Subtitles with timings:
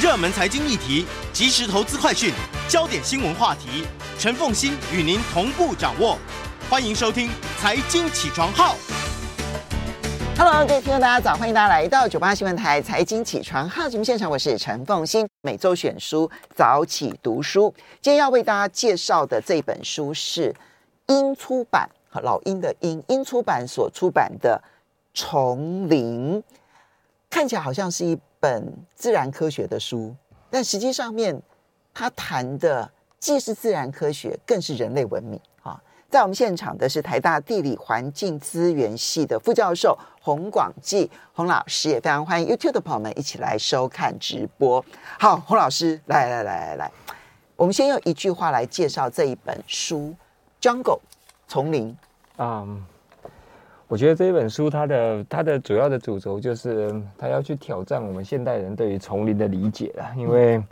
[0.00, 2.32] 热门财经议题、即时投资快讯、
[2.66, 3.84] 焦点新闻话题，
[4.18, 6.16] 陈凤欣与您同步掌握。
[6.70, 7.28] 欢迎收听
[7.60, 8.74] 《财经起床号》。
[10.38, 11.36] Hello，各位听众，大家早！
[11.36, 15.28] 欢迎大家来到九八新闻台《财经起床号》节目现场，我是陈凤欣。
[15.42, 17.70] 每周选书早起读书，
[18.00, 20.56] 今天要为大家介绍的这本书是
[21.08, 21.86] 英出版，
[22.22, 24.58] 老鹰的鹰，英出版所出版的
[25.20, 26.42] 《丛林》。
[27.28, 30.16] 看起来好像是一本自然科学的书，
[30.50, 31.40] 但实际上面，
[31.94, 35.78] 他谈的既是自然科学，更是人类文明啊！
[36.08, 44.84] 在我们现场的是台大地理环境资源系的副教授洪广记洪老师，也非常欢迎 YouTube 的朋友们一起来收看直播。
[45.18, 46.92] 好，洪老师，来来来来来，
[47.54, 50.14] 我们先用一句话来介绍这一本书
[50.66, 50.82] 《Jungle》
[51.46, 51.96] 丛林。
[52.36, 52.66] 啊、
[53.90, 60.12] 我觉得这一本书，它的它的主要的主轴就是，它要去挑战我们现代人对于丛林的理解了。
[60.16, 60.62] 因为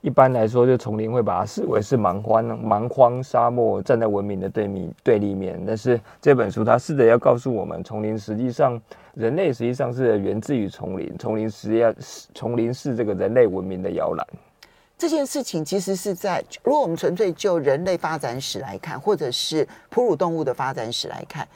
[0.00, 5.62] 一般来说，就丛林会把它视为是蛮荒、蛮荒、沙漠，站在文明的对面对立面。
[5.66, 8.80] 但是这本书，它试着要告诉我们，丛林实际上，
[9.12, 11.94] 人类实际上是源自于丛林，丛林实际上，
[12.32, 14.26] 丛林是这个人类文明的摇篮。
[14.96, 21.46] 这件事情其实是在，如果我们纯粹就人类发展史来看，或者是哺乳动物的发展史来看。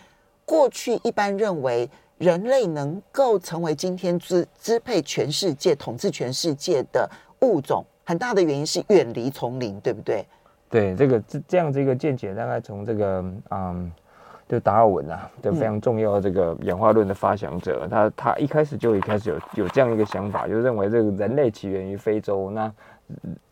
[0.46, 7.06] 过去一般认为，人类能够成为今天支支配全世界、统治全世界的
[7.40, 10.24] 物种，很大的原因是远离丛林，对不对？
[10.70, 13.92] 对，这个这这样子一个见解，大概从这个嗯，
[14.48, 22.72] 就达尔文啊，就非常重要的这个演化论的发想者，他他一开始就一开始有有这样一个想法，就认为这个人类起源于非洲，那。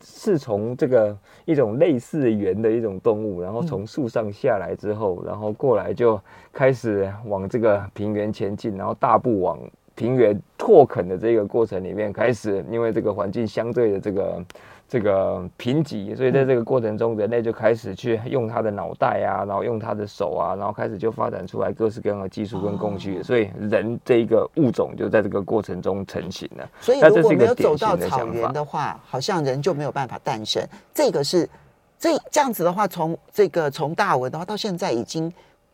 [0.03, 6.21] 是从这个一种类似猿的一种动物，然后从树上下来之后，然后过来就
[6.53, 9.59] 开始往这个平原前进，然后大步往
[9.95, 14.45] 平原拓垦的这个过程里面开始，因为这个环境相对的这个。
[14.95, 26.71] 这个贫瘠，所以在这个过程中，人类就开始去用他的脑袋啊，然后用他的手啊，然后开始就发展出来各式各样的技术跟工具，所以人这一个物种就在这个过程中成型了。
[26.81, 30.65] 所以如果没有走到草原的话，好像人就没有办法诞生。
[30.95, 31.45] 这个是
[31.99, 35.29] 这这样子的话，从这个从大文的话到现在已经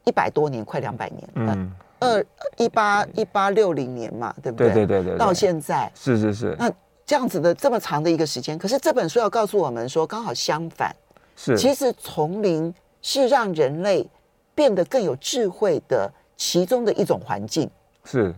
[0.07, 1.29] 一百多年，快两百年。
[1.35, 1.71] 嗯，
[2.01, 2.25] 二
[2.57, 4.73] 一八一八六零年嘛，对不对？
[4.73, 6.57] 对对对对，到现在是是是。
[6.59, 6.73] 那。
[7.11, 10.95] 这样子的这么长的一个时间，可是这本书要告诉我们说，刚好相反，
[11.35, 12.73] 是其实丛林
[13.03, 14.09] 是让人类
[14.55, 17.69] 变得更有智慧的其中的一种环境，
[18.05, 18.33] 是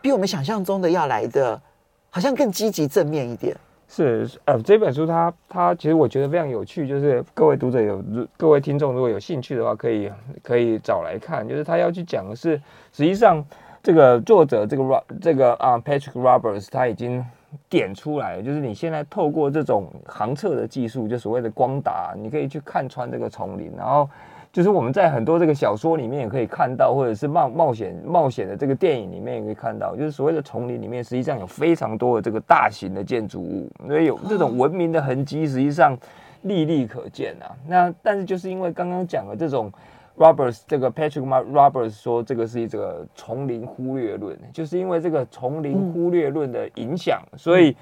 [0.00, 1.60] 比我们想象中的要来的
[2.08, 3.54] 好像更积极正面一点。
[3.86, 8.02] 是呃，这本书它它其实我觉得非常有趣，就是各位读者有
[8.38, 10.10] 各位听众如果有兴趣的话，可以
[10.42, 12.56] 可以找来看，就是他要去讲的是，
[12.94, 13.44] 实际上
[13.82, 17.22] 这个作者这个 Rob 这个啊 Patrick Roberts 他已经。
[17.68, 23.72] 点出来，就是你现在透过这种航测的技术，就所谓的光达，你可以去看穿这个丛林。
[23.76, 24.08] 然后，
[24.52, 35.98] 就是我们在很多这个小说里面也可以看到，或者是冒冒险冒险的这个电影里面也可以看到，就是所谓的丛林里面实际上有非常多的这个大型的建筑物，所以有这种文明的痕迹，实际上
[36.42, 37.50] 历历可见啊。
[37.66, 39.72] 那但是就是因为刚刚讲的这种。
[40.20, 47.74] Roberts 这个 Patrick Roberts 说，这个是一个丛林忽略论，就是因为这个丛林忽略论的影响，嗯，所以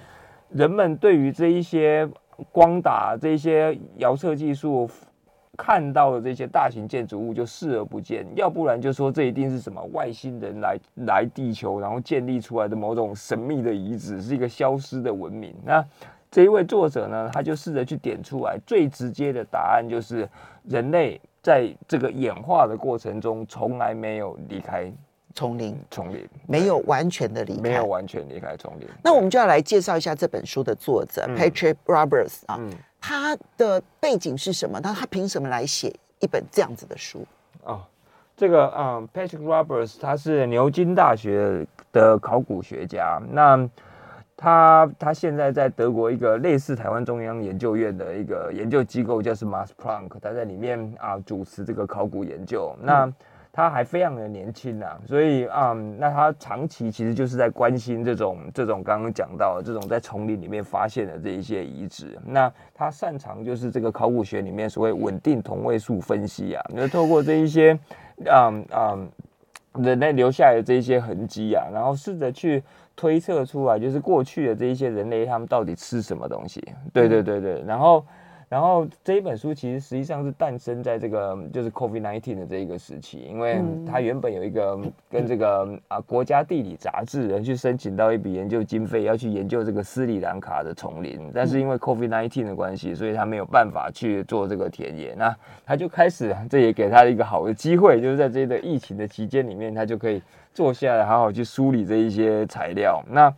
[0.49, 2.09] 人们对于这一些
[2.53, 4.89] 光打、这些遥测技术
[5.57, 15.53] 看到的这些大型建筑物就视而不见，要不然就说这一定是什么外星人来来地球，然后建立出来的某种神秘的遗址，是一个消失的文明。
[15.65, 15.85] 那
[16.31, 20.29] 这一位作者呢，他就试着去点出来，最直接的答案就是
[20.63, 21.21] 人类。
[21.43, 24.93] 在这个演化的过程中，从来没有离开
[25.35, 28.89] 丛林，丛林没有完全的离开，没有完全离开丛林。
[29.03, 34.81] 那我们就要来介绍一下这本书的作者、嗯、Patrick Roberts 啊、嗯，他的背景是什么？
[34.81, 37.25] 他他凭什么来写一本这样子的书？
[37.63, 37.81] 哦，
[38.37, 43.23] 这个啊、嗯、，Patrick Roberts 他是牛津大学的考古学家。
[43.31, 43.57] 那
[44.41, 52.73] 他他现在在德国一个类似台湾中央研究院的一个研究机构，叫是 Max Planck，他在里面啊主持这个考古研究。
[52.81, 53.13] 那
[53.53, 62.17] 他还非常的年轻啊，所以啊、嗯，那他长期其实就是在关心这种这种刚刚讲到的这种在丛林里面发现的这一些遗址。
[62.25, 67.77] 那他擅长就是这个考古学里面所谓稳定同位素分析啊，那透过这一些
[68.25, 69.11] 啊啊、嗯
[69.73, 72.63] 嗯、人类留下来的这一些痕迹啊，然后试着去。
[72.99, 76.61] 推测出来就是过去的这一些人类，他们到底吃什么东西？
[76.93, 77.63] 对对对对。
[77.65, 78.05] 然后，
[78.49, 84.79] 然后这一本书其实实际上是诞生在这个就是 COVID-19 的这一个时期，因为它原本有一个
[85.11, 95.15] 跟这个啊国家地理杂志人去申请到一笔研究经费，要去研究这个斯里兰卡的丛林，但是因为 COVID-19 的关系，所以他没有办法去做这个田野。
[95.19, 95.37] 那
[95.67, 100.23] 他就开始，这也给他一个好的机会，就是在这个疫情的期间里面，他就可以
[100.55, 103.03] 坐下来好好去梳理这一些材料。
[103.11, 103.31] 那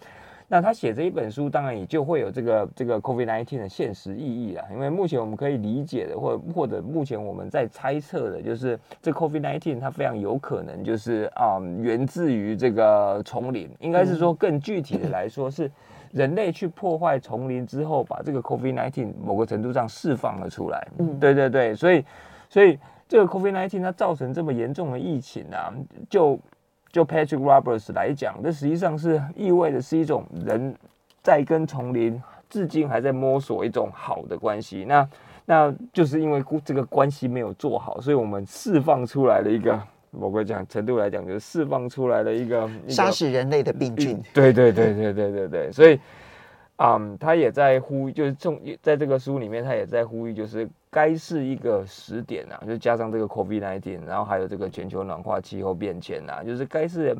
[0.53, 4.65] 那他写这一本书，当然也就会有这个这个 COVID-19 的现实意义啦。
[4.73, 13.71] 因为目前我们可以理解的，或或者目前我们在猜测的，就是这 COVID-19 它非常有可能就是啊、嗯，源自于这个丛林。
[13.79, 15.71] 应该是说更具体的来说，是
[16.11, 20.85] 人类去破坏丛林之后，把这个 COVID-19 某个程度上释放了出来。
[20.99, 22.05] 嗯，对对对，所以
[22.49, 22.77] 所以
[23.07, 25.73] 这个 COVID-19 它造成这么严重的疫情啊，
[26.09, 26.37] 就。
[26.93, 30.75] 就 Patrick Roberts 来讲，这实际上是意味着是一种人
[31.23, 34.85] 在跟丛林至今还在摸索一种好的关系。
[34.89, 35.09] 那
[35.47, 44.23] 那就是因为这个关系没有做好，所以我们释放出来了一个某个讲程度来讲，就是释放出来了一个杀死人类的病菌。
[44.33, 45.99] 对对对对对对对，所以。
[46.81, 57.15] 啊、他也在呼吁，就是从在这个书里面，他也在呼吁，就是该是一个时点啊，就加上这个 COVID-19，然后还有这个全球暖化、气候变迁啊，就是该是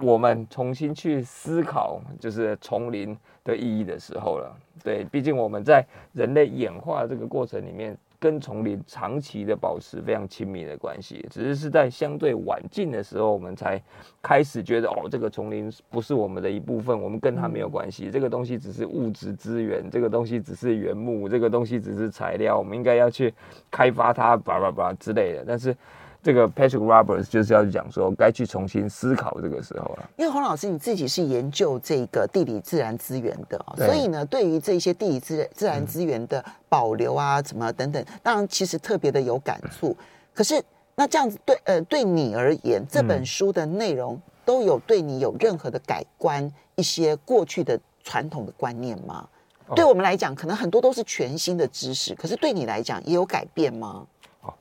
[0.00, 4.52] 我们重新去思考，就是丛林的意义的时候了。
[4.82, 7.96] 对，毕竟我们在人类演化这个过程里面。
[8.22, 13.82] 跟丛林长期的保持非常亲密的关系，只是是在相对晚近的时候，我们才
[14.22, 18.08] 开始觉得哦，这个丛林不是我们的一部分，我们跟它没有关系。
[18.12, 23.34] 这个东西只是物质资源，这个东西只是原木，这个东西只是材料，我们应该要去
[23.68, 25.44] 开发它，叭叭叭之类的。
[25.44, 25.76] 但是。
[26.22, 30.08] 这个 Patrick Roberts 就是要讲说，该去重新思考这个时候了。
[30.16, 39.96] 因为洪老师你自己是研究这个地理自然资源的，所以呢，对于这些地理自自然资源的保留啊，什么等等，当然其实特别的有感触。
[40.32, 40.62] 可是
[40.94, 46.48] 那这样子对呃对你而言，这本书的内容都有对你有任何的改观？
[46.76, 49.28] 一些过去的传统的观念吗？
[49.74, 54.06] 对我们来讲，可能很多都是全新的知识，可是对你来讲也有改变吗？
[54.42, 54.54] 哦，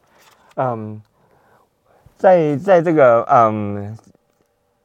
[0.56, 1.02] 嗯。
[2.21, 3.97] 在在这个嗯，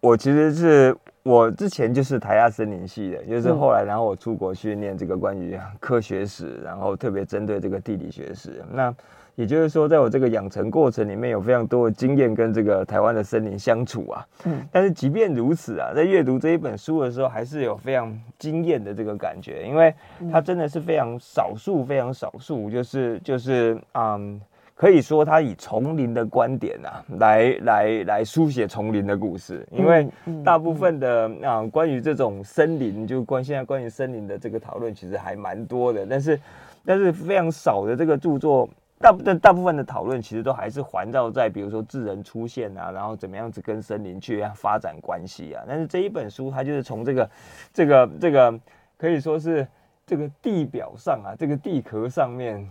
[0.00, 8.64] 我其实是我之前就是台大森林系的，就是后来然后我出国去念这个关于科学史，然后特别针对这个地理学史。
[8.72, 8.94] 那
[9.34, 14.26] 也就是说，在我这个养成过程里面有非常多的经验跟这个台湾的森林相处啊。
[14.44, 14.66] 嗯。
[14.72, 19.94] 但是即便如此啊，在阅读这一本书的时候，还是有非常惊艳的这个感觉，因为
[20.32, 24.40] 它真的是非常少数，非常少数，就是就是嗯。
[24.76, 29.67] 可以说，他以丛林的观点啊，来来来书写丛林的故事。
[29.70, 30.06] 因为
[30.44, 36.05] 大部分的啊，关于这种森林，就关现在关于森林的这个讨论，其实还蛮多的。
[36.05, 36.38] 但是，
[36.84, 38.69] 但是非常少的这个著作，
[38.99, 45.64] 大部分大部分的讨论，其实都还是环绕在比如说智人出现啊，然后怎么样子跟森林去发展关系啊。
[45.67, 47.31] 但是这一本书，它就是从这个
[47.72, 48.61] 这个这个
[48.99, 49.67] 可以说是
[50.05, 52.69] 这个地表上啊，这个地壳上面。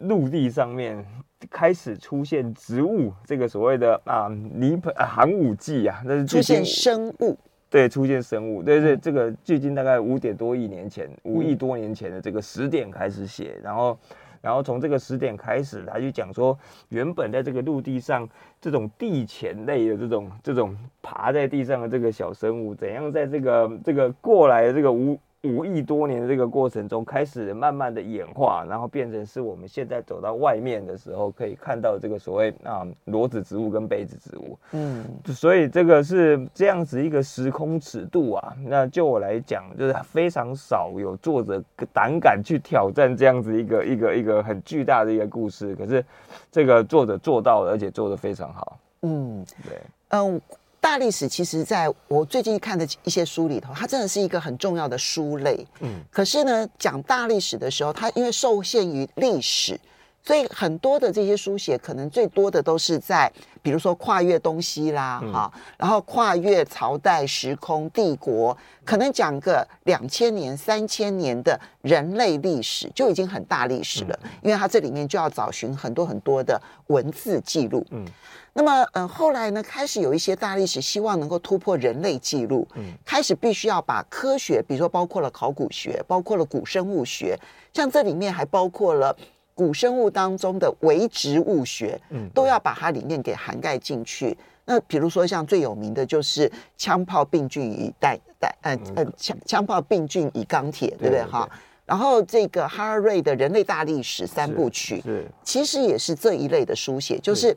[0.00, 1.02] 陆地上面
[1.50, 7.36] 开始出现植物，这个所谓的啊泥盆啊寒武纪啊，那是出现生物，
[7.70, 13.98] 对，出现生物，对对，这个距今大概五点多亿年前，五亿多年前的这个时点开始写，然后，
[14.40, 16.58] 然后从这个时点开始，他就讲说，
[16.88, 18.28] 原本在这个陆地上
[18.60, 25.18] 这种地潜类的这种这种爬在地上的这个小生物，怎样在这个这个过来的这个无。
[25.46, 34.58] 五亿多年的这个过程中，开始慢慢的演化，然后变成是我们现在走到外面的时候可以看到这个所谓啊裸子植物跟杯子植物。
[34.72, 38.56] 嗯，所以这个是这样子一个时空尺度啊。
[38.64, 45.74] 那就我来讲，就是非常少有作者胆敢去挑战这样子一个一个一个很巨大的一个故事。
[45.76, 46.04] 可是
[46.50, 48.78] 这个作者做到了，而且做得非常好。
[49.02, 50.40] 嗯，对，嗯。
[50.86, 55.66] 大历史其实，在我最近看的一些书里头，它真的是一个很重要的书类。
[55.80, 59.78] 嗯，可是呢，讲大历史的时候，它因为受限于历史，
[60.26, 74.18] 所以很多的这些书写，可能最多的都是在，比如说跨越东西啦，哈、嗯，然后跨越朝代、时空、帝国，可能讲个两千年、三千年的人类历史，就已经很大历史了。
[74.24, 77.86] 嗯、因为它这里面就要找寻很多很多的文字记录。
[77.90, 78.04] 嗯。
[78.52, 87.38] 那么，嗯、呃，后来呢，开始有一些大历史希望能够突破人类记录，嗯，开始必须要把科学，比如说包括了考古学，包括了古生物学，
[87.72, 89.14] 像这里面还包括了
[89.56, 94.36] 古生物当中的微植物学，嗯，都要把它里面给涵盖进去。
[94.66, 101.24] 那比如说像最有名的就是枪炮病菌与带带，呃呃枪枪炮病菌与钢铁，对不对？
[101.24, 101.48] 哈？
[101.86, 107.56] 然后这个哈拉瑞的人类大历史三部曲，是其实也是这一类的书写，就是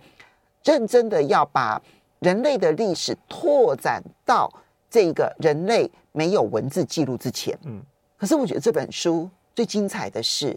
[0.63, 1.81] 认真的要把
[2.19, 4.49] 人类的历史拓展到
[4.89, 7.57] 这个人类没有文字记录之前。
[7.65, 7.81] 嗯，
[8.17, 10.55] 可是我觉得这本书最精彩的是，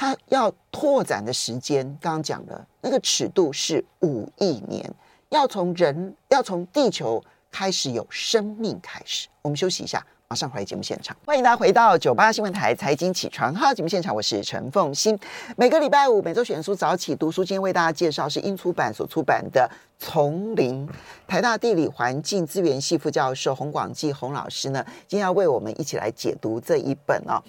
[0.00, 4.90] 它要拓展的时间，刚刚讲的那个尺度是五亿年，
[5.28, 9.28] 要从人要从地球开始有生命开始。
[9.42, 10.02] 我们休息一下。
[10.26, 15.18] 马上回来节目现场，欢迎大家回到九八新闻台财经起床号节目现场，我是陈凤欣。
[15.56, 19.68] 每个礼拜五每周选书早起读书，今天为大家介绍是英出版所出版的
[20.02, 20.86] 《丛林》，
[21.26, 27.42] 台大地理环境资源系副教授洪广记洪老师呢，今天要为我们一起来解读这一本哦，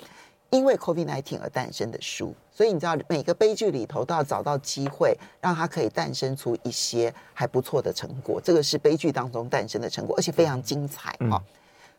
[0.51, 2.33] 因为 COVID-19 而诞生的书。
[2.51, 8.39] 所以你知道，每个悲剧里头都要找到机会，让它可以诞生出一些还不错的成果。
[8.39, 11.33] 这个是悲剧当中诞生的成果，而且非常精彩哦。
[11.33, 11.41] 嗯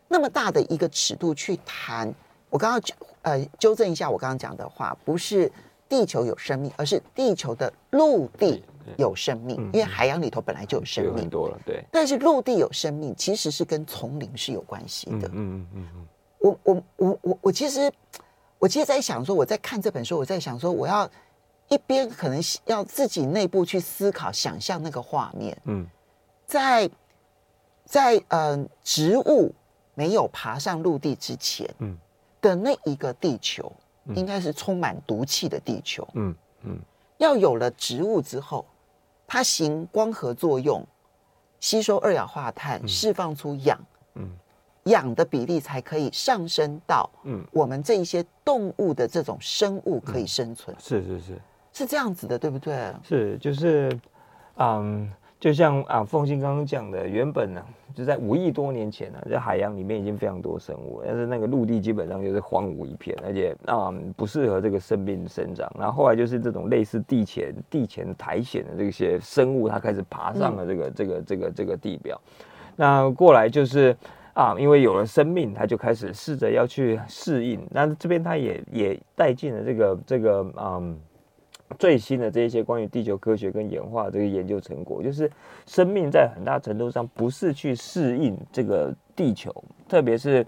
[0.08, 2.14] 那么大的一个尺度去谈，
[2.50, 5.50] 我刚刚呃纠正一下我刚刚讲的话，不是
[5.88, 8.62] 地球有生命，而是地球的陆地
[8.98, 11.82] 有生命，因为海洋里头本来就有生命多了，对。
[11.90, 15.26] 但是陆地有生命，其实是跟丛林是有关系的。
[15.28, 16.06] 嗯嗯嗯嗯。
[16.40, 17.90] 我我我我我其实
[18.62, 21.10] 我其实在想说，我在看这本书，我在想说，我要
[21.68, 25.60] 一边可能要自己内部去思考、想象那个画面。
[25.64, 25.84] 嗯，
[26.46, 26.88] 在
[27.84, 29.52] 在嗯、呃、植物。
[29.94, 31.94] 没有爬上陆地之前，嗯，
[32.40, 33.70] 的那一个地球，
[34.14, 36.80] 应该是充满毒气的地球，嗯嗯，
[37.18, 38.64] 要有了植物之后，
[39.26, 40.82] 它行光合作用，
[41.60, 43.78] 吸收二氧化碳，释放出氧，
[44.14, 44.30] 嗯，
[44.84, 51.38] 氧的比例才可以上升到，嗯，我们这一些动物的这种生物可以生存，是是是，
[51.72, 52.92] 是这样子的，对不对？
[53.02, 53.98] 是，就是，
[54.56, 55.10] 嗯。
[55.42, 65.68] 就像啊，凤信刚刚讲的，原本呢、啊，就在五亿多年前呢、啊，在海洋里面已经非常多生物，但是那个陆地基本上就是荒芜一片，而且啊不适合这个生命生长。
[65.76, 72.20] 然后后来就是这种类似地潜、地潜苔藓的这些生物，它开始爬上了这个、嗯、这个、这个、这个地表。
[72.76, 73.96] 那过来就是
[74.34, 77.66] 啊，因为有了生命，他就开始试着要去适应。
[77.70, 80.98] 那这边他也也带进了这个这个嗯。
[81.78, 85.30] 最新的这一些关于地球科学跟演化这个研究成果，就是
[85.64, 89.50] 生命在很大程度上不是去适应这个地球，
[89.88, 90.46] 特别是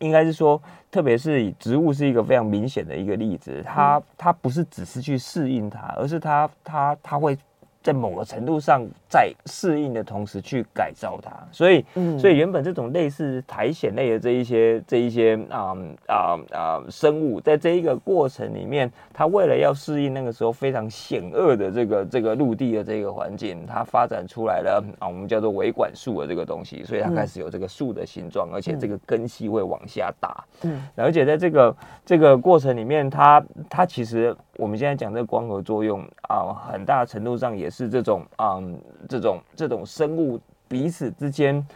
[0.00, 0.60] 应该是说，
[0.90, 7.38] 特别是以植物是一个非常明显的一个例子，它它不是只是去适应它，而是它它它会。
[7.82, 15.76] 在某个程度上，在适应的同时去改造它，所以，嗯、所以原本这种类似苔藓类的这一些、这一些啊
[16.06, 31.76] 啊啊生物，在这一个过程里面，它为了要适应那个时候非常险恶的这个这个陆地的这个环境，它发展出来了啊，我们叫做维管束的这个东西，所以它开始有这个树的形状，而且这个根系会往下打，嗯，而且在这个
[32.06, 34.36] 这个过程里面，它它其实。
[34.56, 41.66] 我们现在讲这个光合作用啊，很大程度上也是这种嗯，这种这种生物彼此之间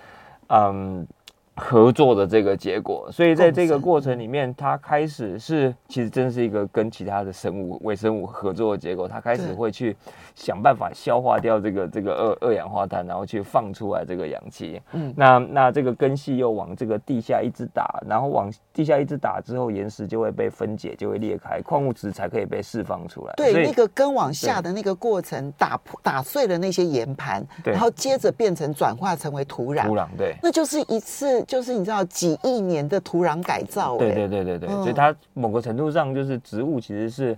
[0.49, 1.07] 嗯。
[1.57, 9.07] 合作的这个结果，所以在这个过程里面，它开始是其实真是一个跟其他的生物、微生物合作的结果。
[9.07, 9.97] 它开始会去
[10.35, 14.83] 想办法消化掉这个这个二二氧化碳，然后去放出来这个氧气。
[14.95, 23.35] 嗯，那那这个根系又往这个地下一直打，然后往地下一直打之后，岩石就会被分解，就会裂开，矿物质才可以被释放出来。
[23.37, 29.87] 对，那个根往下的那个过程，打破打碎了那些岩盘，然后接着变成转化成为土壤。
[29.87, 31.44] 土壤对，那就是一次。
[31.47, 37.37] 就是你知道几亿年的土壤改造，对对对对对，所以它某个程度上就是植物其实是，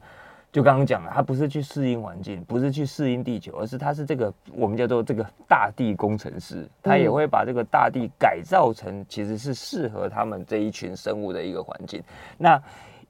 [0.53, 12.03] 就刚刚讲了，它不是去适应环境，不是去适应地球，而是它是这个我们叫做这个大地工程师，它也会把这个大地改造成其实是适合他们这一群生物的一个环境。
[12.39, 12.61] 那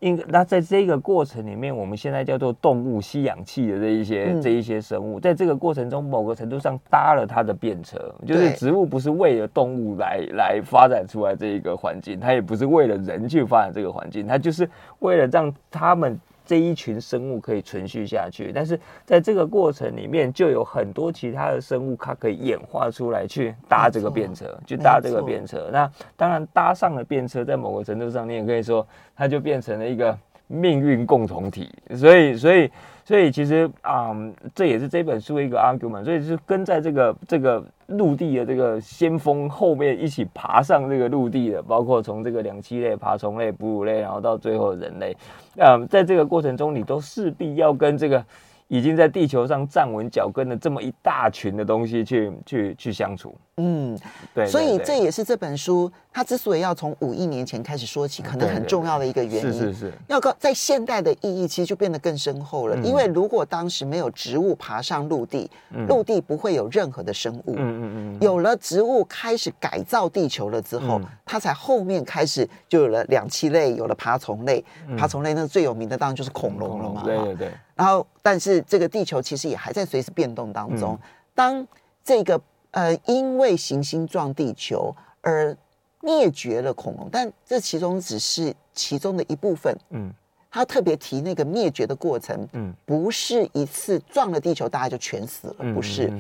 [0.01, 16.19] 应那在这个过程里面，我们现在叫做动物吸氧气的这一些、嗯、这一些生物，在这个过程中，某个程度上搭了它的便车，就是植物不是为了动物来来发展出来这一个环境，它也不是为了人去发展这个环境，它就是为了让他们。
[16.47, 25.69] 这一群生物可以存续下去，但是在这个过程里面，就有很多其他的生物，它可以演化出来去搭这个便车，去搭这个便车。
[25.73, 28.87] 那当然搭上了便车，在某个程度上，你也可以说，
[29.17, 31.69] 它就变成了一个命运共同体。
[31.97, 32.71] 所以，所以。
[33.07, 34.11] 所以其实啊、
[34.53, 36.05] 这也是这本书一个 argument。
[36.05, 45.13] 所以是跟在这个这个陆地的这个先锋后面一起爬上这个陆地的，包括从这个两栖类、爬虫类、哺乳类，然后到最后人类。
[45.57, 48.25] 啊、嗯，在这个过程中，你都势必要跟这个
[48.69, 53.37] 已经在地球上站稳脚跟的这么一大群的东西去去去相处。
[53.59, 53.99] 嗯，
[54.35, 59.41] 对，所以这也是这本书它之所以要从五亿年前开始说起，可能很重要的一个原因。
[59.41, 62.77] 是是是，要告在现代的意义其实就变得更深厚了。
[62.83, 65.51] 因为如果当时没有植物爬上陆地，
[65.89, 67.55] 陆地不会有任何的生物。
[67.57, 68.19] 嗯嗯嗯。
[68.21, 74.63] 有了植物开始改造地球了之后，它才后面开始就有了两栖类，有了爬虫类。
[74.99, 77.03] 爬虫类那最有名的当然就是恐龙了嘛。
[77.05, 77.53] 对对对。
[77.77, 80.99] 然后，但是这个地球其实也还在随时变动当中。
[81.35, 81.65] 当
[82.03, 82.41] 这个
[82.71, 85.55] 呃，因为行星撞地球而
[86.01, 89.77] 灭绝了恐龙，但这其中只是其中的一部分。
[89.91, 90.11] 嗯，
[90.51, 96.11] 他特别提那个灭绝的过程，嗯，不是一次撞了地球大家就全死了，不是，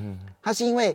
[0.42, 0.94] 它是因为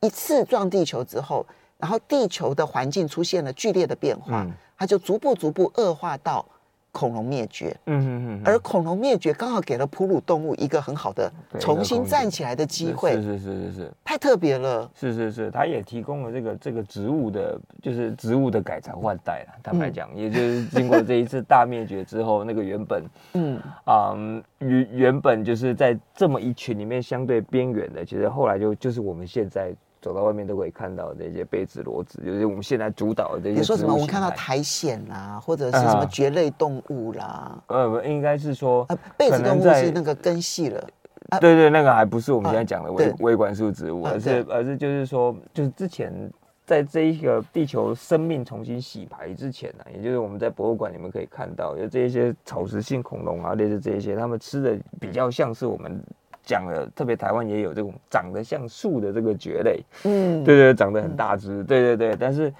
[0.00, 1.46] 一次撞地球之后，
[1.78, 4.44] 然后地球的环境出现了剧烈的变化，
[4.76, 6.44] 它就逐步逐步恶化到。
[6.92, 19.54] 恐龙灭绝，嗯嗯嗯，而恐龙灭绝刚好给了哺乳动物一个很好的重新站起来的机会，是是是是是，太特别了，是是是，它也提供了这个这个植物的，就是植物的改朝换代了。
[19.62, 23.58] 坦白讲，也就是经过这一次大灭绝之后，那个原本，嗯。
[23.84, 24.14] 啊
[24.58, 29.74] 原原本就是在这么一群里面相对边缘的，其实后来就就是我们现在。
[30.02, 33.60] 走到外面都可以看到这些被子骡子，就是我们现在主导的这些。
[33.60, 33.94] 你说什么？
[33.94, 37.62] 我们看到苔藓啦，或者是什么蕨类动物啦？
[37.68, 40.84] 呃，应该是说，呃，卑子动物是那个根系了。
[41.40, 46.12] 对对，那个还不是我们现在讲的微微管束植物，而是而是就是说，就是之前
[46.66, 56.02] 在这一个地球生命重新洗牌之前呢，也就是我们在博物馆里面可以看到，有这一些草食性恐龙啊，类似这一些，它们吃的比较像是我们。
[56.42, 62.52] 讲了，特别台湾也有这种长得像树的这个蕨类，嗯，对对，长得很大只，对对对，但是。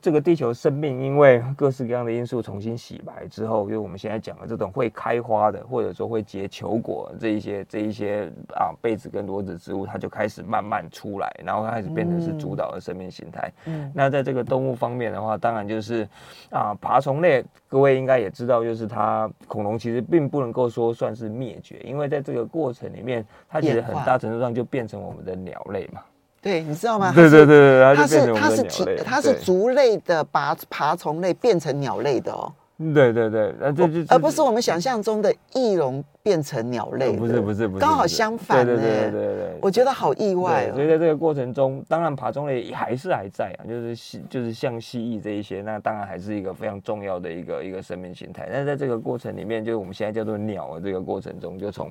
[0.00, 13.52] 这个地球生命因为各式各样的因素重新洗白之后，就我们现在讲的这种会开花的，或者说会结球果这一些这一些啊被子跟裸子植物，它就开始慢慢出来，然后它开始变成是主导的生命形态。
[13.66, 16.08] 嗯，那在这个动物方面的话，当然就是
[16.50, 26.00] 啊爬虫类，各位应该也知道，就是它恐龙其实并不能够说算是灭绝，因为在这个过程里面，它其实很大程度上就变成我们的鸟类嘛。
[26.44, 27.10] 对，你知道吗？
[27.14, 32.52] 对对对，它是它是体它是足类的爬爬虫类变成鸟类的哦。
[32.92, 38.66] 对对对，那这就而不是我们想象中的翼龙变成鸟类，不是不是不是，刚好相反。
[38.66, 40.74] 对对对对对，我觉得好意外哦。
[40.74, 48.48] 所以在这个过程中，当然爬虫类还是还在啊，就是蜥就是像蜥蜴这一些，那当然还是一个非常重要的一个一个生命形态。
[48.52, 51.88] 但是在这个过程里面，就是我们现在叫做鸟的这个过程中，就从。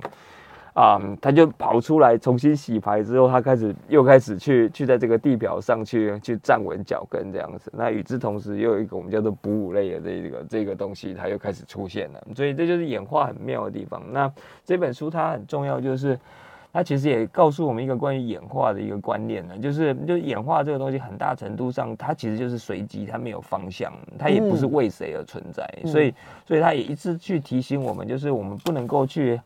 [0.73, 7.71] 啊，他就跑出来重新洗牌之后，他开始又开始去去在这个地表上去去站稳脚跟这样子。
[7.77, 12.27] 那与之同时，又有一个我们叫做哺乳类的这个这个东西，它又开始出现了。
[12.35, 14.01] 所以这就是演化很妙的地方。
[14.11, 14.31] 那
[14.65, 16.19] 这本书它很重要，就是
[16.71, 25.63] 它其实也告诉我们一个关于演化的一个观念呢，就是就演化这个东西很大程度上它其实就是随机，它没有方向，它也不是为谁而存在。
[25.85, 26.11] 所以
[26.47, 29.39] 所以它也一直去提醒我们，就是我们不能够去。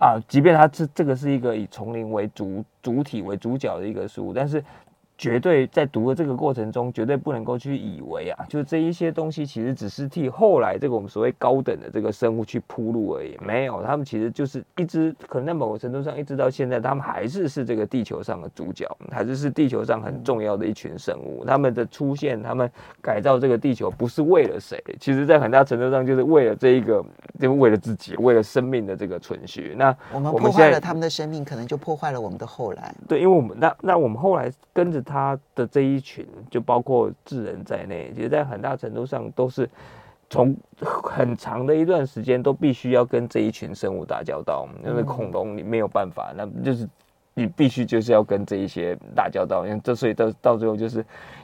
[0.00, 4.62] 啊，即便它是这个是一个以丛林为主主体为主角的一个书，但是。
[5.20, 13.36] 绝对在读的这个过程中，绝对不能够去以为啊，就是这一些东西其实只是替后来这个我们所谓高等的这个生物去铺路而已。
[13.44, 21.44] 没有，他们其实就是一直可能在某个程度上，一直到现在，他们还是是这个地球上的主角，还是是地球上很重要的一群生物。
[21.44, 22.70] 他们的出现，他们
[23.02, 27.04] 改造这个地球，不是为了谁，其实在很大程度上就是为了这一个，
[27.38, 29.74] 就为了自己，为了生命的这个存续。
[29.76, 32.94] 那我们破坏了他们的生命，可能就破坏了我们的后来。
[33.06, 35.04] 对，因为我们那那我们后来跟着。
[35.10, 39.68] 他的这一群，就包括智人在内，其实，在很大程度上都是
[40.28, 46.88] 从很长的一段时间都必须要跟这一群生物打交道，因为恐龙你没有办法，那就是。
[47.32, 51.02] 你必须就是要跟这一些打交道，因为这所以到到最后就是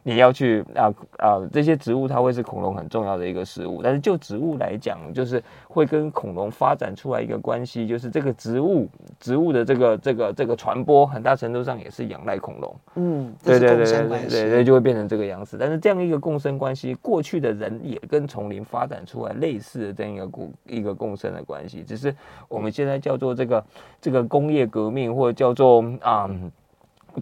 [0.08, 8.88] 你要去啊啊这些植物它会是恐龙很重要的一个食物，但是就植物来讲，就是会跟恐龙发展出来一个关系，就是这个植物
[9.18, 12.76] 植物的这个这个这个传播很大程度上也是仰赖恐龙。
[12.94, 15.56] 嗯，对对对对对对，对，就会变成这个样子。
[15.58, 22.14] 但是这样一个共生关系，过去的人也跟丛林发展出来类似的这样一个共一个共生的关系，只是
[22.48, 23.64] 我们现在叫做这个
[24.00, 25.84] 这个工业革命或者叫做。
[26.00, 26.52] 啊、嗯，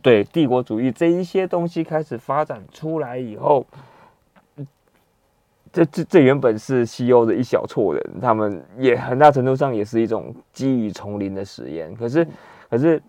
[0.03, 3.65] 对，帝国主义这一些东西开始发展出来以后，
[5.73, 11.95] 这这这原本是西欧的一小撮人，他们也很大程度上也是一种基于丛林的实验。
[11.95, 12.27] 可是，
[12.69, 13.01] 可是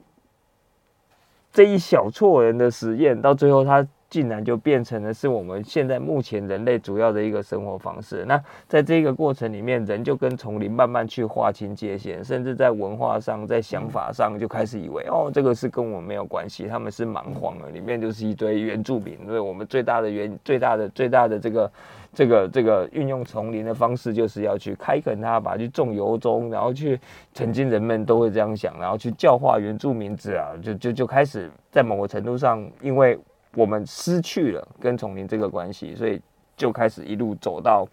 [1.51, 8.23] 这一小撮人的实验到最后，他竟然就变成了是我们现在目前人类主要的一个生活方式。
[8.25, 19.17] 那在这个过程里面，人就跟丛林慢慢去划清界限，甚至在文化上、在想法上就开始以为哦，这个是跟我没有关系，他们是蛮荒的，里面就是一堆原住民。
[19.25, 21.71] 所以我们最大的原、最大的、最大的这个、
[22.13, 26.99] 这个、这个运用丛林的方式，就是要去开垦它，把它去种油棕，然后去
[27.33, 33.19] 曾经人们都会这样想，然后去教化原住民子啊，就就就开始在某个程度上，因为。
[33.55, 36.21] 我们失去了跟丛林这个关系，所以
[36.55, 37.87] 就开始一路走到，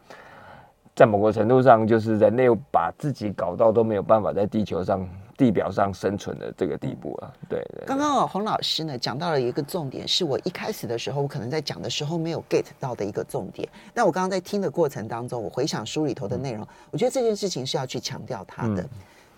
[0.94, 7.32] 在某个程度上，就是人类把自己搞到都没有办法在地球上、地表上生存的这个地步了。
[7.48, 7.86] 对对。
[7.86, 13.68] 刚刚洪老师呢讲到了一个重点，是我一开始的时候，我可能在讲的时候没有 get 到的一个重点。
[13.94, 18.84] 那我刚刚在听的过程当中，我回想书里头的内容，我觉得这件事情是要去强调它的。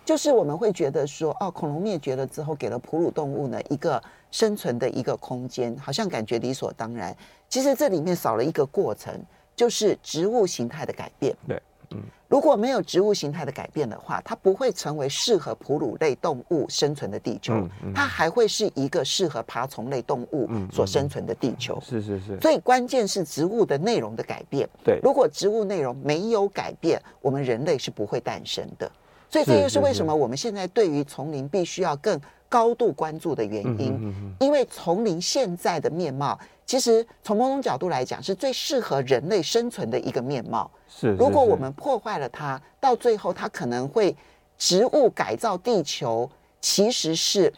[0.05, 7.13] 就是我们会觉得说，哦，恐龙灭绝了之后，给了哺乳动物呢一个生存的一个空间，好像感觉理所当然。
[7.49, 9.19] 其实这里面少了一个过程，
[9.55, 11.35] 就是植物形态的改变。
[11.47, 21.79] 对，嗯，如果没有植物形态的改变的话，它不会成为适合哺乳类动物生存的地球，它还会是一个适合爬虫类动物所生存的地球。
[21.81, 22.39] 是是是。
[22.41, 24.69] 所以关键是植物的内容的改变。
[24.83, 28.91] 对，如果植物内容没有改变，我们人类是不会诞生的。
[29.29, 40.69] 所以这就是为什么我们现在对于丛林必须要更高度关注的原因，因为丛林现在的面貌，其实从某种角度来讲，是最适合人类生存的一个面貌。
[40.87, 44.15] 是，如果我们破坏了它，到最后它可能会
[44.57, 46.29] 植物改造地球，
[46.61, 47.51] 其实是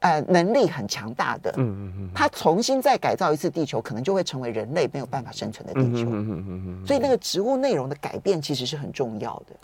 [0.00, 1.50] 呃能力很强大的。
[1.56, 6.10] 嗯嗯嗯，它重新再改造一次地球，可能就会成为人类没有办法生存的地球。
[6.10, 6.44] 嗯嗯
[6.82, 9.56] 嗯，所以那个植物内容的改变，其实是很重要的。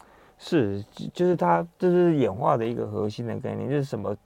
[0.43, 4.17] 是，就是它，这是演化的一个核心的概念，就是什么？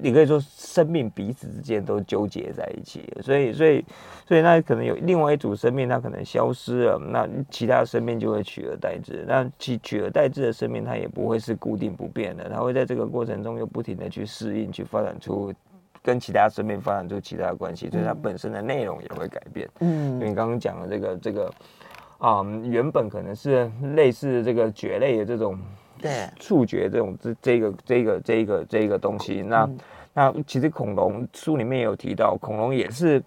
[0.00, 3.82] 你可以说生命彼此之间都纠结在一起，所以，所以，
[4.28, 9.24] 所以，那可能有另外一组生命，它可能消失了，那其他的生命就会取而代之。
[9.26, 15.52] 那其取而代之的生命，它也不会是固定不变的，它会在这个过程中又不停的去适应，去发展出
[16.02, 19.66] 跟其他生命发展出其他的关系，所以它本身的内容也会改变。
[19.80, 21.50] 嗯，因为你刚刚讲的这个，这个。
[22.18, 25.58] 啊、嗯，原本可能是类似这个蕨类的这种，
[26.00, 29.42] 对，触觉这种这这个这个这个这个东西。
[29.42, 29.78] 那、嗯、
[30.12, 33.22] 那其实恐龙书里面也有提到，恐龙也是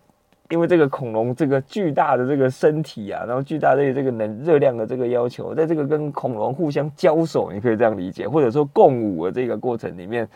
[0.49, 10.27] 因为这个恐龙这个巨大的这个身体啊，然后巨大的这个能热量的这个要求，在这个跟恐龙互相交手，你可以这样理解，或者说共舞的这个过程里面。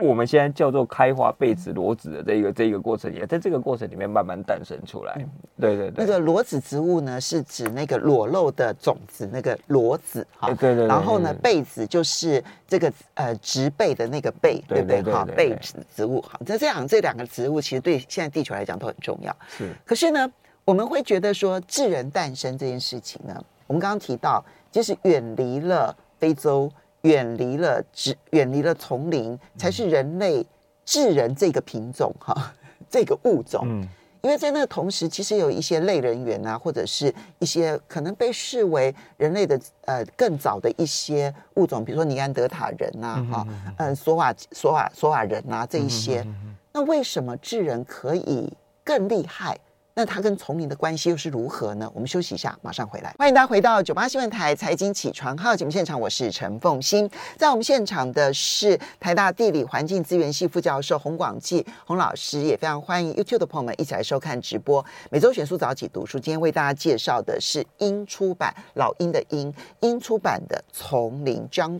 [0.00, 5.14] 我们现在叫做开花被子裸子的这个这个过程，也在这个过程里面慢慢诞生出来。
[5.58, 10.48] 对对对，那个裸子植物呢，是指那个裸露的种子，那个裸子哈。
[10.48, 10.86] 对对对。
[10.86, 15.02] 然后呢，被子就是这个呃植被的那个被，对不对？
[15.02, 16.20] 哈，被子植物。
[16.22, 19.34] 好，那这样这两个植物其实对现在地球来讲都很重要。
[19.48, 19.70] 是。
[19.84, 20.32] 可是呢，
[20.64, 23.34] 我们会觉得说智人诞生这件事情呢，
[23.66, 26.70] 我们刚刚提到，即使远离了非洲。
[27.02, 30.44] 远离了植，远离了丛林，才是人类
[30.84, 32.52] 智人这个品种哈，
[32.90, 33.62] 这个物种。
[33.64, 33.86] 嗯，
[34.22, 43.46] 因为在那个同时，其实有一些类人猿啊，或者是一些可能被视为人类的呃更早的一些物种，比如说尼安德塔人呐，哈，
[43.78, 46.26] 嗯，索瓦索瓦索瓦人呐这一些。
[46.72, 48.52] 那为什么智人可以
[48.84, 49.58] 更厉害？
[49.94, 51.90] 那它跟丛林的关系又是如何呢？
[51.92, 53.12] 我们休息一下，马上回来。
[53.18, 57.10] 欢迎大家回到九八新闻台财经起床号节目现场，我是陈凤欣。
[57.36, 64.84] 在我们现场的是台大地理环境资源系副教授洪广济洪老师，也非常欢迎 YouTube 的朋友们一起来收看直播。
[65.10, 71.78] 每周选书早起读书，今天为大家介绍的是英出版老鹰的鹰英出版的《丛林 Jungle》。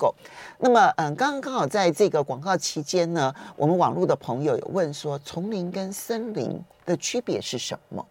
[0.58, 8.04] 那么，嗯，刚刚刚好在这个广告期间呢，我们网络的朋友有问说，丛林跟森林的区别是什么？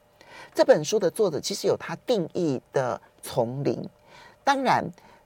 [0.53, 3.87] 这本书的作者其实有他定义的丛林，
[4.43, 4.83] 当然，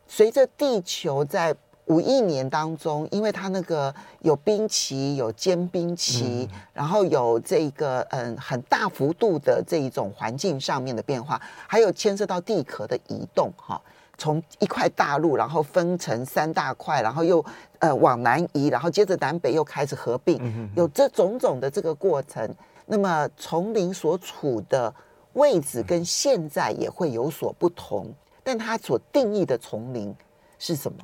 [0.07, 13.81] 随着地球在五亿年当中，因为它那个有冰期、有间冰期，嗯、然后有这个嗯很大幅度的这一种环境上面的变化，还有牵涉到地壳的移动，哈，
[14.17, 17.43] 从一块大陆，然后分成三大块，然后又
[17.79, 22.49] 呃往南移，然后接着南北又开始合并，有这种种的这个过程，
[22.85, 24.93] 那么丛林所处的。
[25.33, 30.15] 位置跟现在也会有所不同，但它所定义的丛林
[30.59, 30.97] 是什么？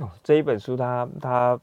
[0.00, 1.60] 哦，这一本书它它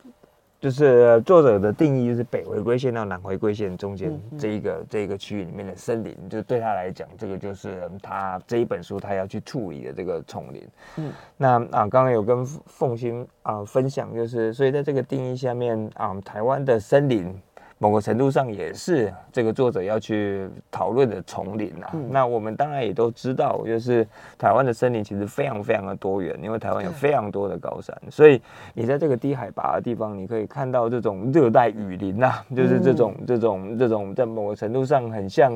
[0.59, 10.67] 就是作者的定义，就是北回归线到南回归线中间这一个、嗯嗯、这一个区域里面的森林，就对他来讲，这个就是他这一本书他要去处理的这个丛林。
[10.97, 17.35] 嗯，那啊，刚刚有跟凤欣啊分享，就是所以在这个定义下面啊，台湾的森林。
[17.81, 21.89] 某个程度上也是这个作者要去讨论的丛林啊。
[21.93, 24.05] 嗯、那我们当然也都知道，就是
[24.37, 28.41] 台湾的森林其实非常非常的多元，因为台湾有非常多的高山，所以
[28.73, 35.49] 你在这个低海拔的地方，你可以看到这种热带雨林呐、啊，就是这种、嗯、这种这种在某个程度上很像，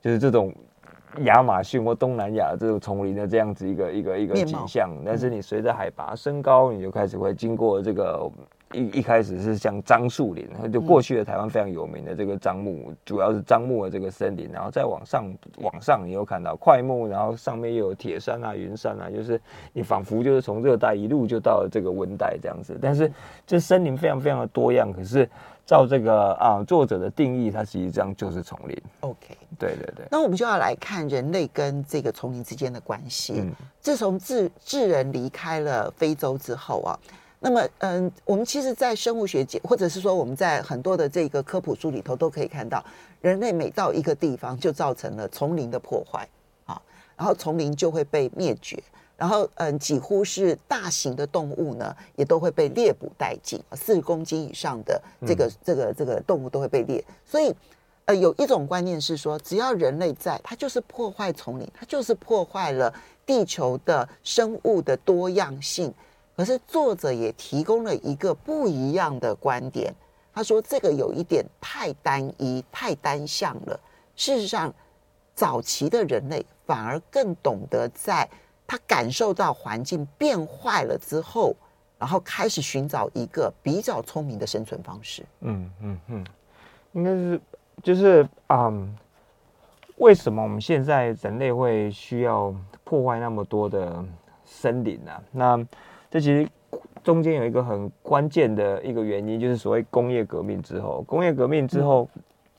[0.00, 0.54] 就是这种
[1.24, 4.88] 亚马逊或东南亚这种丛林的这样子一个一个一个景象。
[5.04, 8.30] 但是你随着海拔升高，你就开始会经过这个。
[8.72, 19.40] 一一开始是像樟树林，就过去的台湾非常有名的这个樟木，主要是樟木的这个森林，然后再往上往上，你又看到快木，然后上面又有铁山啊、云山啊，就是
[19.72, 22.76] 你仿佛就是从热带一路就到了这个温带这样子。
[22.82, 23.10] 但是
[23.46, 25.30] 这森林非常非常的多样，可是
[25.64, 28.76] 照这个啊作者的定义，它实际上就是丛林。
[29.00, 30.06] OK，对对对。
[30.10, 33.34] 那我们就要来看人类跟这个丛林之间的关系。
[33.36, 36.98] 嗯，自从智智人离开了非洲之后啊。
[37.38, 42.82] 那么，嗯，我们其实，在生物学界，或者是说我们在很多的这个科普书里头，都可以看到，
[43.20, 46.26] 人类每到一个地方，就造成了丛林的破坏
[46.64, 46.80] 啊，
[47.14, 48.82] 然后丛林就会被灭绝，
[49.18, 57.04] 然后，嗯，几乎是大型的动物呢，也都会被猎捕殆尽，四十公斤以上的这个这个这个动物都会被猎。
[57.24, 57.54] 所以，
[58.06, 62.92] 呃，有一种观念是说，只要人类在，它就是破坏丛林，它就是破坏了
[63.26, 65.92] 地球的生物的多样性。
[66.36, 69.92] 可是作者也提供了一个不一样的观点，
[70.34, 73.80] 他说这个有一点太单一、太单向了。
[74.14, 74.72] 事实上，
[75.34, 78.28] 早期的人类反而更懂得在
[78.66, 81.54] 他感受到环境变坏了之后，
[81.98, 85.24] 然后开始寻找一个比较聪明的生存方式。
[85.40, 86.26] 嗯嗯嗯，
[86.92, 87.40] 应该是
[87.82, 88.94] 就是嗯，
[89.96, 94.04] 为什么我们现在人类会需要破坏那么多的
[94.44, 95.22] 森林呢？
[95.32, 95.66] 那
[96.16, 96.48] 这其实
[97.04, 102.08] 中间有一个很关键的一个原因，就是所谓工业革命之后，工业革命之后，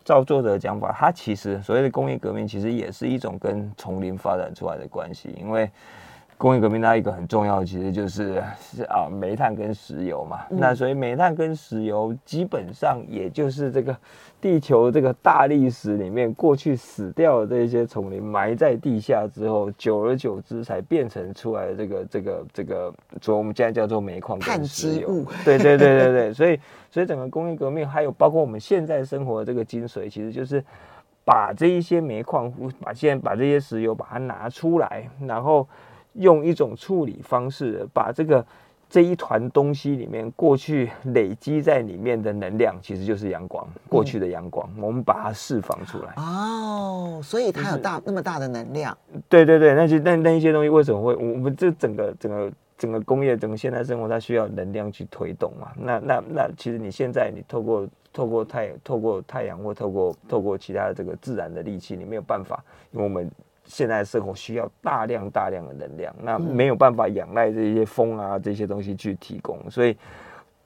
[0.05, 5.67] 照作者的讲法，它其实所谓的工业革命，其实也是一种跟丛林发展出来的关系，因为。
[6.37, 13.97] 工业革命它一个很重要的其实就是是啊煤炭跟石油嘛，嗯、那所以煤炭跟石油基本上也就是这个
[14.39, 25.25] 地球这个大历史里面过去死掉的这些丛林埋在地下之后，久而久之才变成出来的这个这个这个，所以我们现在叫做煤矿跟石油。
[25.43, 26.59] 对对对对对，所以
[26.91, 30.63] 所以整个工业革命还有包括我们现在生活的这个精髓，其实就是
[31.25, 35.67] 把这一些煤矿把现在把这些石油把它拿出来，然后。
[36.17, 38.45] 用一种处理方式，把这个
[38.89, 43.67] 这一团东西里面过去累积在里面的能量，其实就是阳光。
[43.89, 46.13] 过去的阳光，嗯、我们把它释放出来。
[46.15, 48.97] 哦，所以它有大、就是、那么大的能量。
[49.27, 51.15] 对对对，那些那那一些东西为什么会？
[51.15, 55.71] 我们这整个整个整个工业，整个现代生活，它需要能量去推动嘛？
[55.75, 63.29] 那那那，其实你现在你透过透过太透过太阳或透过透过其他的这个自然的力气，你没有办法，因为我们。
[63.67, 69.95] 现在社会需要大量大量的能量，那没有办法仰赖这些风啊这些东西去提供，所以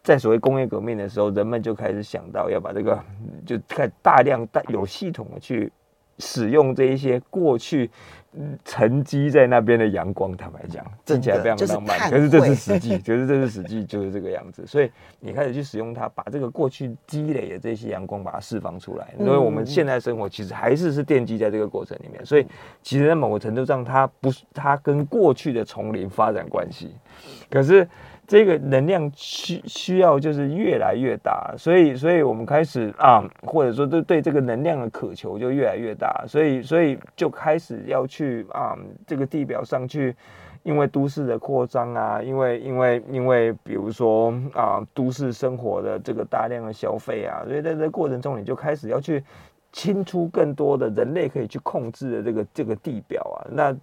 [0.02, 2.98] 在所谓工业革命的时候，人们就开始想到要把这个
[3.46, 5.72] 就开大量大有系统的去
[6.20, 7.90] 使用这一些过去。
[8.63, 14.65] 沉积在那边的阳光，坦白讲，听起来非常浪漫，可是这是实际， 可是这是实际，就是这个样子。
[14.65, 14.89] 所以
[15.20, 19.13] 你开始去使用它，把这个过去积累的这些阳光，把它释放出来。
[19.20, 22.48] 因为我们现在生活其实还是是奠基在这个过程里面，所以
[22.82, 26.96] 其实在某个程度上，它不是它跟过去的丛林发展关系，
[27.50, 27.88] 可是。
[28.32, 38.74] 这个能量需需要就是越来越大，所以所以我们开始啊，或者说对对这个能量的渴求就越来越大，所以所以就开始要去啊
[39.06, 40.15] 这个地表上去，
[40.63, 49.22] 因为都市的扩张啊，因为因为因为比如说啊都市生活的这个大量的消费啊，所以在这过程中你就开始要去
[49.74, 53.76] 清出更多的人类可以去控制的这个这个地表啊，那。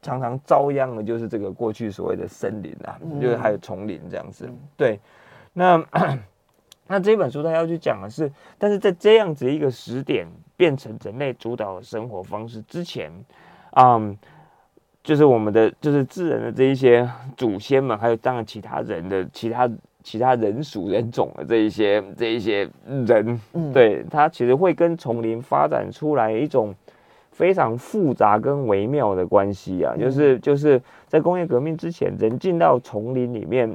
[0.00, 4.46] 常常遭殃的就是这个过去所谓的森林啊，嗯、就是还有丛林这样子。
[4.46, 5.00] 嗯、对，
[5.52, 5.84] 那
[6.86, 13.12] 那这本书他要去讲的是，但是在这样子一个时点变成人类主导的生活方式之前，
[13.72, 14.16] 嗯，
[15.02, 19.68] 就是我们的就是智人的这一些祖先们，还有当然其他人的其他
[20.02, 26.72] 其他人属人种的这一些这一些人，嗯、对，他其实会跟丛林发展出来一种。
[27.38, 33.72] 非常复杂跟微妙的关系啊，就是就是在工业革命之前，人进到丛林里面，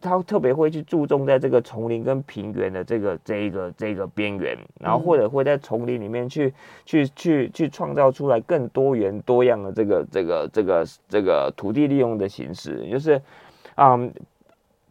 [0.00, 6.54] 他特别会去注重在这个丛林跟平原的这个这一个这个边缘，然后或者会在丛林里面去
[6.86, 13.20] 去去去创造出来更多元多样的这个这个这个这个土地利用的形式，就是，
[13.74, 14.12] 嗯。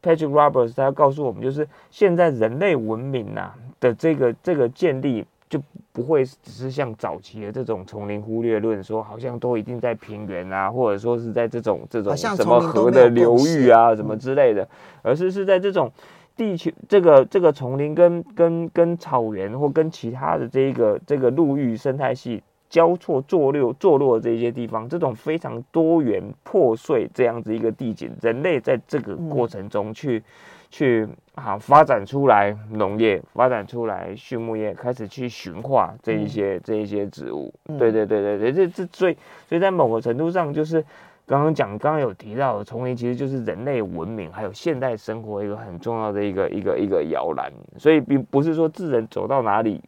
[0.04, 5.24] Patrick Roberts 他要告诉我们，就是现在人类文明呐、啊、的这个这个建立。
[5.54, 5.62] 就
[5.92, 14.68] 不会只是像早期的这种丛林忽略论，说好像都一定在平原啊，或者说是在这种这种什么河的流域啊，什么之类的，
[15.04, 15.92] 而是是在这种
[16.36, 30.18] 地球这个这个丛林跟跟跟草原或跟其他的这个这个陆域生态系交错坐落坐落的这些地方，这种非常多元破碎这样子一个地景，人类在这个过程中去。
[30.18, 30.24] 嗯
[30.73, 37.53] 去啊，发展出来农业，发展出来畜牧业，开始去驯化这一些、嗯、这一些植物。
[37.67, 39.15] 嗯、对对对对对，这这最
[39.47, 40.83] 所以在某个程度上，就是
[41.27, 47.53] 刚刚讲，刚刚有提到的丛林，其实就是人类文明还有现代生活一个很重要的一个一个一个摇篮。
[47.77, 49.79] 所以并不是说智人走到哪里。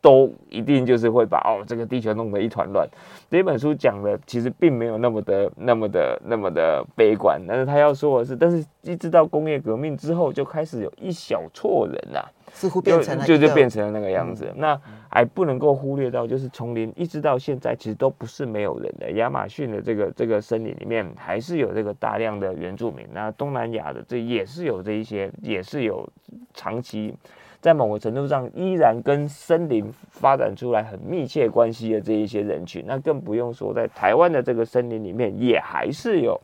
[0.00, 2.88] 都一定就是会把哦这个地球弄得一团乱。
[3.30, 14.46] 这本书讲的其实并没有那么的那么的那么的悲观，但是他要说的是，但是一直到工业革命之后，就开始有一小撮人呐、啊，似乎变成了就就就变成了那个样子。
[14.46, 19.10] 嗯、那还不能够忽略到，就是丛林一直到现在其实都不是没有人的。
[19.12, 23.06] 亚马逊的这个这个森林里面还是有这个大量的原住民。
[23.12, 26.08] 那东南亚的这也是有这一些，也是有
[26.54, 27.14] 长期。
[27.60, 36.40] 在某个程度上，依然跟森林发展出来很密切关系的这一些人群，那更不用说在台湾的这个森林里面，也还是有，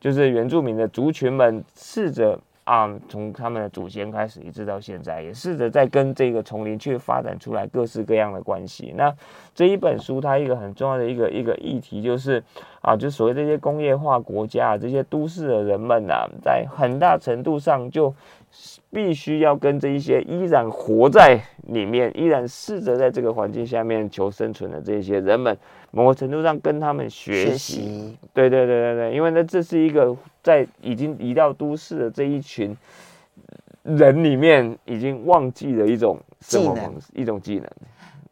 [0.00, 8.94] 就是原住民的族群们试着啊，从他们的祖先开始，一直到现在，也试着在跟这个丛林去发展出来各式各样的关系。
[8.96, 9.14] 那
[9.54, 12.42] 这一本书，它一个很重要的一个一个议题，就是
[12.80, 18.14] 啊，就所谓这些工业化国家，这些都市的人们啊，在很大程度上就。
[18.90, 25.56] 必须要跟这一些依然活在里面、依然试着在这个环境下面求生存的这些人们，
[25.90, 28.16] 某个程度上跟他们学习。
[28.32, 32.76] 对对对对对，因为呢，这是一个在已经移到都市的这一群
[33.82, 37.70] 人里面，已经忘记的一种生活方式、一种技能。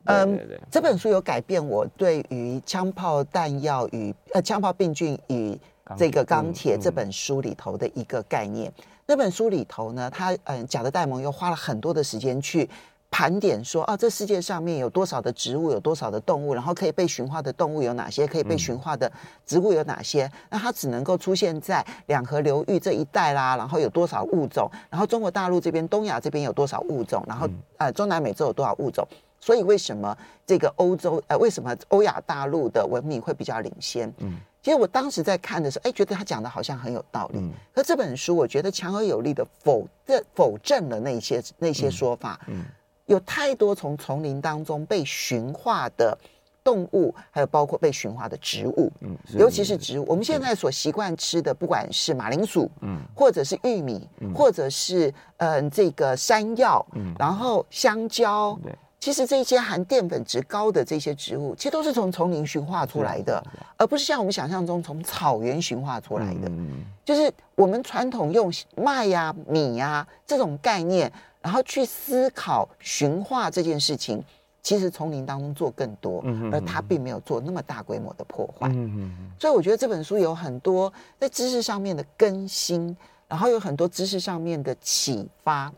[0.05, 0.39] 嗯，
[0.71, 5.59] 这本书有改变我对于枪炮弹药与呃枪炮病菌与
[5.97, 8.73] 这个钢铁这本书里头的一个概念。
[9.07, 12.69] 那本书里头呢，他嗯，贾德戴蒙又花了很多的时间去
[13.11, 19.11] 盘点说，啊，这世界上面有多少的植物，有多少的动物，然后可以被驯化的动物有哪些，可以被驯化的
[19.45, 20.31] 植物有哪些？
[20.49, 24.69] 那它只能够出现在两河流域这一带啦，然后有多少物种？
[24.89, 27.23] 然后中国大陆这边、东亚这边有多少物种？
[27.29, 29.07] 然后呃，中南美洲有多少物种？
[29.39, 34.11] 所以为什么这个欧洲呃，为什么欧亚大陆的文明会比较领先？
[34.19, 34.41] 嗯。
[34.65, 37.53] 其实我当时在看的时候，哎，觉得他讲的好像很有道理。
[37.75, 42.41] 可这本书，我觉得强而有力的否认否证了那些那些说法。
[42.49, 42.65] 嗯
[43.05, 46.17] 有太多从丛林当中被驯化的
[46.65, 48.91] 动物，还有包括被驯化的植物，
[49.37, 50.07] 尤其是植物。
[50.09, 58.59] 我们现在所习惯吃的，不管是马铃薯，嗯或者是玉米，或者是嗯这个山药，嗯然后香蕉。
[59.05, 63.45] 其实这些含淀粉值高的这些植物，其实都是从丛林驯化出来的，
[63.77, 66.51] 而不是像我们想象中从草原驯化出来的。
[67.05, 71.13] 就是我们传统用麦呀、米呀这种概念，
[71.43, 74.25] 然后去思考驯化这件事情，
[74.63, 78.73] 其实丛林当中做更多，而它并没有做那么大规模的破坏。
[79.39, 80.91] 所以我觉得这本书有很多
[81.21, 82.97] 在知识上面的更新，
[83.29, 85.71] 然后有很多知识上面的启发。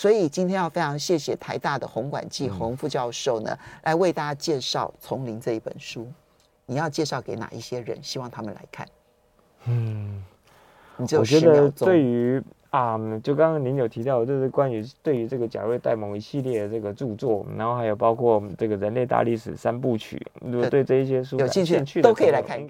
[0.00, 6.10] 所以今天要非常谢谢台大的洪管季洪副教授呢，来为大家介绍《丛林》这一本书。
[6.64, 8.02] 你要介绍给哪一些人？
[8.02, 8.88] 希望他们来看。
[9.66, 10.24] 嗯，
[10.96, 22.66] 你就我觉得对于啊，就刚刚您有提到，就是关于对于这个贾瑞戴蒙一系列的这个著作，然后还有包括这个人类大历史三部曲，如果对这一些书有兴趣的，都可以来看。